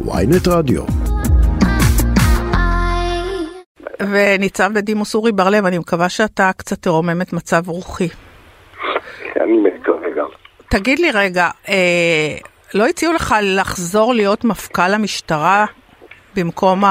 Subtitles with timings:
[0.00, 0.82] ויינט רדיו.
[4.00, 8.08] וניצב בדימוס אורי בר-לב, אני מקווה שאתה קצת תרומם את מצב רוחי.
[9.36, 10.26] אני מקווה גם.
[10.68, 12.36] תגיד לי רגע, אה,
[12.74, 15.66] לא הציעו לך לחזור להיות מפכ"ל המשטרה
[16.36, 16.84] במקום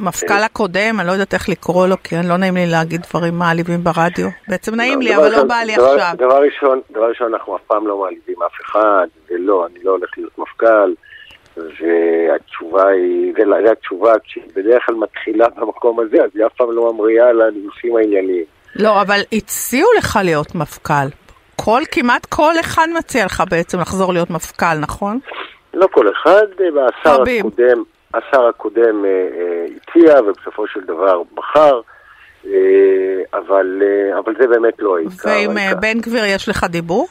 [0.00, 1.00] המפכ"ל הקודם?
[1.00, 4.28] אני לא יודעת איך לקרוא לו, כי לא נעים לי להגיד דברים מעליבים ברדיו.
[4.48, 6.12] בעצם נעים לי, אבל לא בא לי עכשיו.
[6.16, 10.10] דבר ראשון, דבר ראשון, אנחנו אף פעם לא מעליבים אף אחד, ולא, אני לא הולך
[10.16, 10.92] להיות מפכ"ל,
[11.56, 13.32] והתשובה היא,
[13.64, 18.44] זה, התשובה, כשבדרך כלל מתחילה במקום הזה, אז היא אף פעם לא ממריאה לנושאים הענייניים.
[18.76, 21.08] לא, אבל הציעו לך להיות מפכ"ל.
[21.56, 25.18] כל, כמעט כל אחד מציע לך בעצם לחזור להיות מפכ"ל, נכון?
[25.74, 27.46] לא כל אחד, והשר רבים.
[27.46, 27.82] הקודם,
[28.18, 31.80] השר הקודם אה, אה, הציע, ובסופו של דבר בחר,
[32.46, 32.52] אה,
[33.34, 33.82] אבל,
[34.18, 35.28] אבל זה באמת לא העיקר.
[35.28, 35.80] ועם.
[35.80, 37.06] בן גביר יש לך דיבור?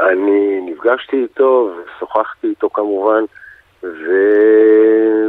[0.00, 3.24] אני נפגשתי איתו ושוחחתי איתו כמובן,
[3.82, 4.10] ו...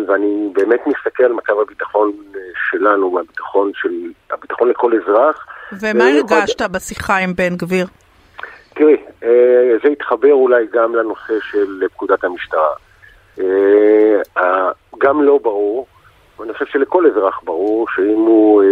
[0.08, 2.12] ואני באמת מסתכל על מצב הביטחון
[2.70, 3.90] שלנו, הביטחון, של...
[4.32, 5.46] הביטחון לכל אזרח.
[5.82, 7.86] ומה הרגשת בשיחה עם בן גביר?
[8.76, 8.98] תראי,
[9.84, 12.74] זה התחבר אולי גם לנושא של פקודת המשטרה.
[15.06, 15.88] אה, גם לא ברור,
[16.40, 18.68] ואני חושב שלכל אזרח ברור, שאם הוא אה,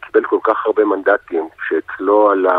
[0.00, 2.58] קיבל כל כך הרבה מנדטים, שאצלו על, ה,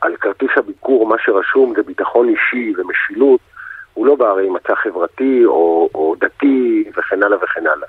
[0.00, 3.40] על כרטיס הביקור מה שרשום זה ביטחון אישי ומשילות,
[3.94, 7.88] הוא לא בא הרי עם מצע חברתי או, או דתי וכן הלאה וכן הלאה.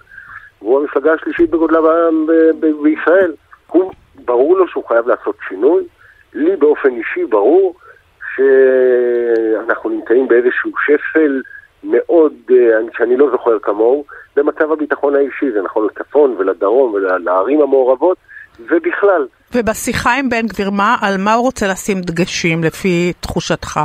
[0.62, 3.34] והוא המפלגה השלישית בגודלה בעם ב- ב- בישראל.
[3.68, 3.92] הוא,
[4.26, 5.84] ברור לו שהוא חייב לעשות שינוי.
[6.34, 7.76] לי באופן אישי ברור
[8.36, 11.42] שאנחנו נמצאים באיזשהו שפל
[11.84, 12.56] מאוד, אה,
[12.98, 18.18] שאני לא זוכר כמוהו, במצב הביטחון האישי, זה נכון לצפון ולדרום ולערים המעורבות,
[18.60, 19.28] ובכלל.
[19.56, 23.80] ובשיחה עם בן גביר, מה, על מה הוא רוצה לשים דגשים לפי תחושתך?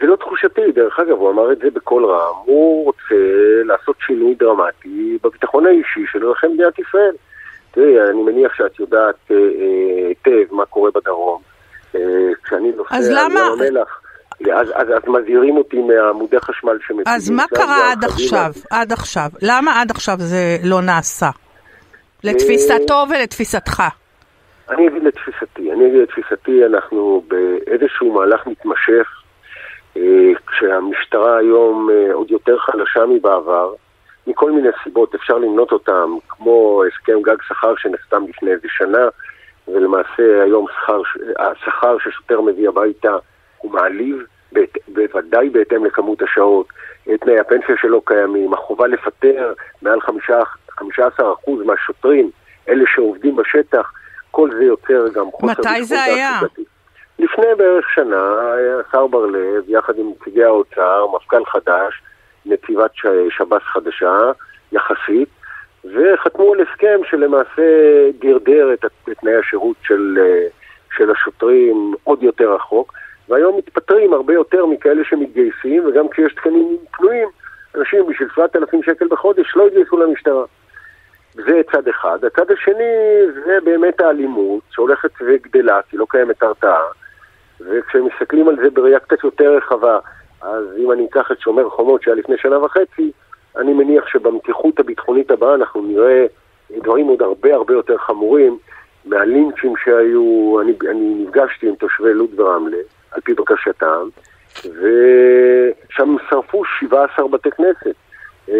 [0.00, 3.14] זה לא תחושתי, דרך אגב, הוא אמר את זה בקול רם, הוא רוצה
[3.64, 7.12] לעשות שינוי דרמטי בביטחון האישי של אזרחי מדינת ישראל.
[7.70, 11.42] תראי, אני מניח שאת יודעת אה, אה, היטב מה קורה בדרום.
[11.94, 12.00] אה,
[12.44, 13.99] כשאני נוסע אז למה- ים המלח,
[14.40, 17.04] אז, אז, אז מזהירים אותי מעמודי חשמל שמפילים.
[17.06, 18.52] אז מה קרה עד עכשיו?
[18.70, 19.28] עד עכשיו.
[19.42, 21.30] למה עד עכשיו זה לא נעשה?
[22.24, 23.82] לתפיסתו ולתפיסתך.
[24.70, 29.22] אני אגיד לתפיסתי, אני אגיד לתפיסתי, אנחנו באיזשהו מהלך מתמשך,
[29.96, 30.02] אה,
[30.46, 33.74] כשהמשטרה היום אה, עוד יותר חלשה מבעבר,
[34.26, 39.08] מכל מיני סיבות, אפשר למנות אותן, כמו הסכם גג שכר שנחתם לפני איזה שנה,
[39.68, 41.02] ולמעשה היום שכר,
[41.38, 43.16] השכר ששוטר מביא הביתה
[43.60, 44.24] הוא מעליב,
[44.88, 46.66] בוודאי בהתאם לכמות השעות,
[47.20, 50.42] תנאי הפנסיה שלו קיימים, החובה לפטר מעל חמישה-
[50.80, 52.30] 15% מהשוטרים,
[52.68, 53.92] אלה שעובדים בשטח,
[54.30, 56.40] כל זה יוצר גם חוסר מתי זה היה?
[57.18, 58.34] לפני בערך שנה,
[58.88, 62.02] השר בר-לב, יחד עם נציגי האוצר, מפכ"ל חדש,
[62.46, 62.90] נציבת
[63.30, 64.30] שב"ס חדשה,
[64.72, 65.28] יחסית,
[65.84, 67.62] וחתמו על הסכם שלמעשה
[68.18, 68.84] דרדר את,
[69.20, 70.18] תנאי השירות של,
[70.96, 72.92] של השוטרים עוד יותר רחוק,
[73.30, 77.28] והיום מתפטרים הרבה יותר מכאלה שמתגייסים, וגם כשיש תקנים פנויים,
[77.74, 80.44] אנשים בשביל 7,000 שקל בחודש לא יתגייסו למשטרה.
[81.34, 82.24] זה צד אחד.
[82.24, 82.92] הצד השני
[83.44, 86.82] זה באמת האלימות שהולכת וגדלה, כי לא קיימת הרתעה.
[87.60, 89.98] וכשמסתכלים על זה בראייה קצת יותר רחבה,
[90.42, 93.12] אז אם אני אקח את שומר חומות שהיה לפני שנה וחצי,
[93.56, 96.26] אני מניח שבמתיחות הביטחונית הבאה אנחנו נראה
[96.70, 98.58] דברים עוד הרבה הרבה יותר חמורים
[99.04, 102.78] מהלינצ'ים שהיו, אני, אני נפגשתי עם תושבי לוד ורמלה,
[103.12, 104.08] על פי בקשתם,
[104.64, 107.94] ושם שרפו 17 בתי כנסת.
[108.48, 108.54] אה,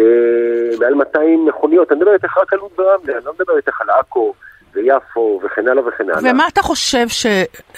[0.79, 3.89] מעל 200 מכוניות, אני מדבר איתך רק על לוד ורמלה, אני לא מדבר איתך על
[3.89, 4.33] עכו
[4.73, 6.31] ויפו וכן הלאה וכן הלאה.
[6.33, 7.25] ומה אתה חושב ש,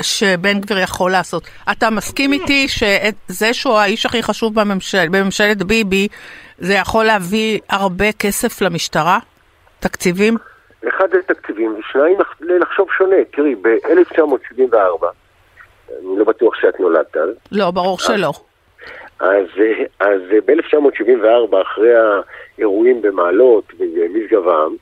[0.02, 1.44] שבן גביר יכול לעשות?
[1.72, 6.08] אתה מסכים איתי שזה שהוא האיש הכי חשוב בממשל, בממשלת ביבי,
[6.58, 9.20] זה יכול להביא הרבה כסף למשטרה?
[9.80, 10.38] תקציבים?
[10.90, 13.16] אחד זה תקציבים, ושניים לח- לחשוב שונה.
[13.36, 15.06] תראי, ב-1974,
[16.00, 18.32] אני לא בטוח שאת נולדת אז, לא, ברור שלא.
[19.20, 21.92] אז, אה, אז אה, ב-1974, אחרי
[22.58, 24.76] האירועים במעלות ובמשגב עם,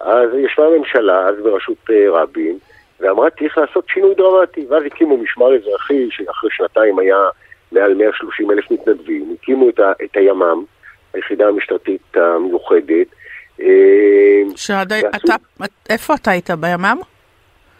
[0.00, 2.58] אז ישבה הממשלה, אז בראשות אה, רבין,
[3.00, 4.66] ואמרה צריך לעשות שינוי דרמטי.
[4.70, 7.16] ואז הקימו משמר אזרחי, שאחרי שנתיים היה
[7.72, 10.64] מעל 130 אלף מתנדבים, הקימו את, ה, את הימ"מ,
[11.14, 13.06] היחידה המשטרתית המיוחדת.
[13.60, 13.66] אה,
[14.56, 14.92] שעד...
[14.92, 15.34] ועשו- אתה,
[15.90, 16.50] איפה אתה היית?
[16.50, 16.98] בימ"מ?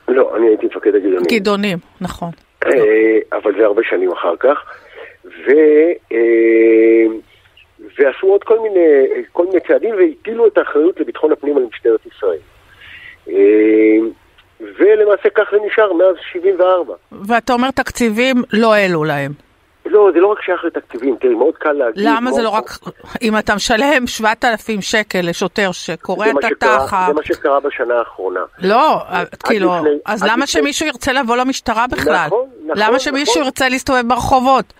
[0.08, 1.20] לא, אני הייתי מפקד הגדעונים.
[1.30, 2.30] גדעונים, נכון.
[2.74, 4.58] אה, אבל זה הרבה שנים אחר כך.
[5.24, 5.50] ו,
[6.12, 7.06] אה,
[7.98, 8.80] ועשו עוד כל מיני,
[9.32, 12.38] כל מיני צעדים והטילו את האחריות לביטחון הפנים על משטרת ישראל.
[13.28, 13.98] אה,
[14.60, 16.94] ולמעשה כך זה נשאר מאז 74.
[17.12, 19.32] ואתה אומר תקציבים לא העלו להם.
[19.86, 22.04] לא זה לא רק שייך לתקציבים, תראי, מאוד קל להגיד...
[22.06, 22.70] למה זה מאוד- לא רק...
[23.22, 27.06] אם אתה משלם 7,000 שקל לשוטר שקורע זה את התחת...
[27.08, 28.40] זה מה שקרה בשנה האחרונה.
[28.62, 28.98] לא,
[29.46, 32.26] כאילו, לפני- אז למה לפני- שמישהו ירצה לבוא למשטרה בכלל?
[32.26, 33.44] נכון, נכון, למה שמישהו נכון.
[33.44, 34.72] ירצה להסתובב ברחובות?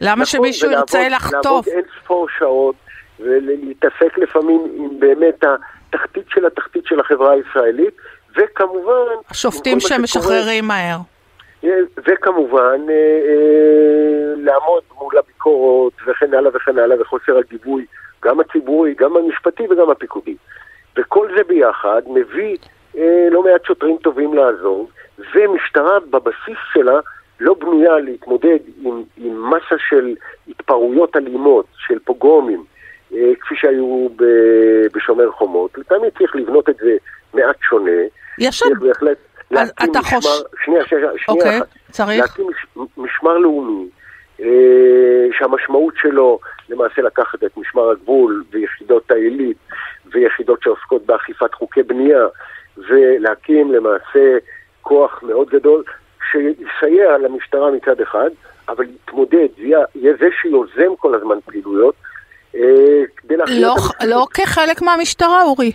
[0.00, 1.66] למה נכון, שמישהו ולעבוד- ירצה לחטוף?
[1.66, 2.74] לעבוד אין ספור שעות
[3.20, 5.44] ולהתעסק לפעמים עם באמת
[5.88, 7.94] התחתית של התחתית של החברה הישראלית,
[8.36, 8.92] וכמובן...
[9.30, 10.98] השופטים שמשחררים מהר.
[12.06, 17.86] וכמובן אה, אה, לעמוד מול הביקורות וכן הלאה וכן הלאה וחוסר הגיבוי,
[18.24, 20.36] גם הציבורי, גם המשפטי וגם הפיקודי.
[20.98, 22.56] וכל זה ביחד מביא
[22.98, 24.90] אה, לא מעט שוטרים טובים לעזוב,
[25.34, 27.00] ומשטרה בבסיס שלה
[27.40, 30.14] לא בנויה להתמודד עם, עם מסה של
[30.48, 32.64] התפרעויות אלימות, של פוגרומים,
[33.14, 35.78] אה, כפי שהיו ב- בשומר חומות.
[35.78, 36.96] לטעמי צריך לבנות את זה
[37.34, 37.90] מעט שונה.
[38.38, 38.72] יש עוד...
[38.72, 39.16] צריך בהחלט
[39.50, 41.66] להקים משמר, חוש- שנייה, שנייה, שנייה אוקיי, אחת.
[41.90, 42.20] צריך.
[42.20, 43.86] להקים מש, משמר לאומי,
[44.40, 44.46] אה,
[45.38, 46.38] שהמשמעות שלו
[46.68, 49.56] למעשה לקחת את משמר הגבול ויחידות העילית
[50.12, 52.26] ויחידות שעוסקות באכיפת חוקי בנייה
[52.88, 54.38] ולהקים למעשה
[54.80, 55.82] כוח מאוד גדול
[56.32, 58.30] שיסייע למשטרה מצד אחד,
[58.68, 61.94] אבל יתמודד, יהיה, זה שיוזם כל הזמן פעילויות
[62.54, 62.60] אה,
[63.16, 63.74] כדי לא.
[64.06, 65.72] לא כחלק מהמשטרה, אורי.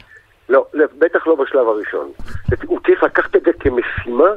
[0.49, 2.11] לא, לא, בטח לא בשלב הראשון.
[2.65, 4.29] הוא צריך לקחת את זה כמשימה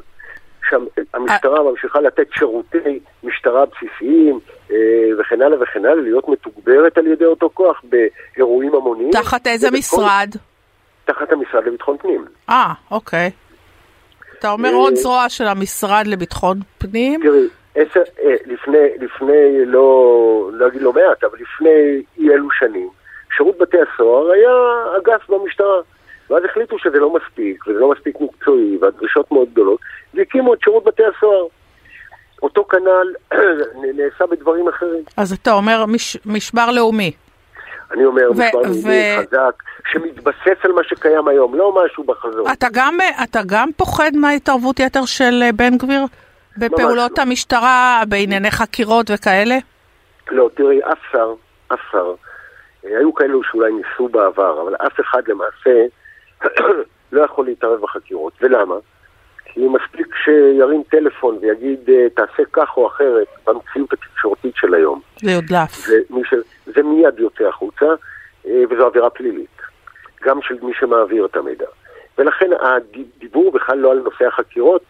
[0.69, 4.41] שהמשטרה ממשיכה לתת שירותי משטרה בסיסיים
[4.71, 4.77] אה,
[5.21, 9.11] וכן הלאה וכן הלאה, להיות מתוגברת על ידי אותו כוח באירועים המוניים.
[9.11, 10.31] תחת איזה משרד?
[11.05, 12.25] תחת המשרד לביטחון פנים.
[12.51, 13.31] אה, אוקיי.
[14.39, 17.21] אתה אומר עוד זרוע של המשרד לביטחון פנים?
[17.23, 22.89] תראי, עשר, אה, לפני, לפני לא, לא אגיד לא מעט, אבל לפני אי אלו שנים,
[23.37, 24.51] שירות בתי הסוהר היה
[24.99, 25.81] אגף במשטרה.
[26.31, 29.81] ואז החליטו שזה לא מספיק, וזה לא מספיק מקצועי, והדרישות מאוד גדולות,
[30.15, 31.47] והקימו את שירות בתי הסוהר.
[32.43, 33.37] אותו כנ"ל
[33.97, 35.03] נעשה בדברים אחרים.
[35.17, 37.13] אז אתה אומר מש, משמר לאומי.
[37.99, 39.63] אני אומר, ו- לאומי ו- חזק,
[39.93, 42.45] שמתבסס על מה שקיים היום, לא משהו בחזון.
[42.53, 46.03] אתה גם, אתה גם פוחד מהתערבות יתר של אה, בן גביר
[46.57, 47.23] בפעולות לא.
[47.23, 49.57] המשטרה, בענייני חקירות וכאלה?
[50.31, 51.35] לא, תראי, אף שר,
[51.69, 52.15] אף שר,
[52.85, 55.87] אה, היו כאלו שאולי ניסו בעבר, אבל אף אחד למעשה
[57.13, 58.33] לא יכול להתערב בחקירות.
[58.41, 58.75] ולמה?
[59.59, 65.01] כי מספיק שירים טלפון ויגיד אה, תעשה כך או אחרת במציאות התקשורתית של היום.
[65.23, 65.89] זה יודלף.
[65.89, 66.35] ומי ש...
[66.67, 67.87] זה מיד יוצא החוצה,
[68.47, 69.57] אה, וזו עבירה פלילית,
[70.25, 71.67] גם של מי שמעביר את המידע.
[72.19, 74.83] ולכן הדיבור בכלל לא על נושא החקירות,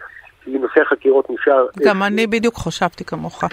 [0.44, 1.67] כי נושא החקירות נשאר...
[1.79, 3.44] גם אני בדיוק חשבתי כמוך.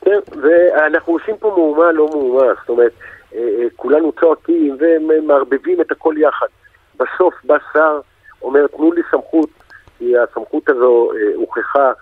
[0.00, 2.92] כן, ואנחנו עושים פה מהומה לא מהומה, זאת אומרת,
[3.34, 6.46] אה, אה, כולנו צועקים ומערבבים את הכל יחד.
[6.96, 8.00] בסוף בא שר,
[8.42, 9.50] אומר, תנו לי סמכות,
[9.98, 11.92] כי הסמכות הזו אה, הוכחה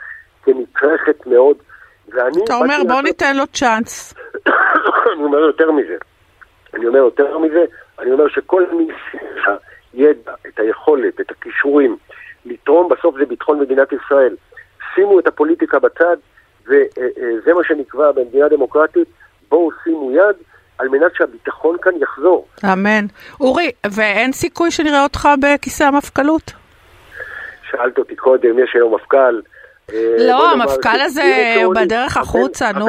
[0.45, 1.57] כנצרכת מאוד,
[2.09, 2.45] ואני...
[2.45, 4.15] אתה אומר בוא לעשות- ניתן לו צ'אנס.
[5.15, 5.97] אני אומר יותר מזה.
[6.75, 7.65] אני אומר יותר מזה,
[7.99, 9.45] אני אומר שכל מי שיש
[9.93, 11.97] הידע, את היכולת, את הכישורים,
[12.45, 14.37] לתרום בסוף זה ביטחון מדינת ישראל.
[14.95, 16.17] שימו את הפוליטיקה בצד,
[16.67, 19.09] וזה מה שנקבע במדינה דמוקרטית,
[19.49, 20.37] בואו שימו יד
[20.79, 22.47] על מנת שהביטחון כאן יחזור.
[22.73, 23.07] אמן.
[23.41, 26.53] אורי, ואין סיכוי שנראה אותך בכיסא המפכ"לות?
[27.77, 29.41] שאלת אותי קודם, יש היום מפכ"ל.
[29.93, 31.23] אה, לא, המפכ"ל הזה
[31.81, 32.87] בדרך החוצה, נו.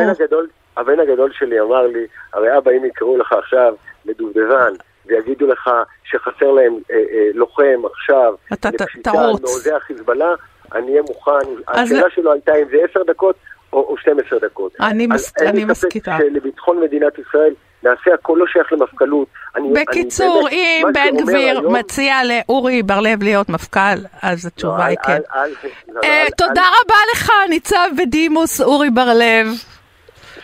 [0.77, 3.73] הבן הגדול- שלי אמר לי, הרי אבא, אם יקראו לך עכשיו
[4.05, 4.73] לדובדבן,
[5.05, 5.69] ויגידו לך
[6.03, 9.41] שחסר להם אה, אה, לוחם עכשיו, אתה לפשיטה תרוץ.
[9.41, 10.33] מעוזי החיזבאללה,
[10.75, 11.31] אני אהיה מוכן.
[11.67, 13.35] השאלה שלו הייתה אם זה עשר דקות
[13.73, 14.75] או, או 12 דקות.
[14.81, 16.17] אני מס- אני מסכימה.
[16.17, 17.53] שלביטחון מדינת ישראל
[17.83, 19.27] נעשה הכל לא שייך למפכ"לות.
[19.55, 23.79] אני- אני בקיצור, באמת- אם בן גביר היום- מציע לאורי בר-לב להיות מפכ"ל,
[24.21, 25.11] אז לא, התשובה היא אל- כן.
[25.35, 25.49] אל- אל-
[25.95, 29.47] לא, אה, תודה אל- רבה לך, ניצב בדימוס אורי בר-לב.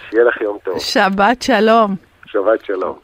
[0.09, 0.79] שיהיה לך יום טוב.
[0.79, 1.95] שבת שלום.
[2.25, 3.03] שבת שלום.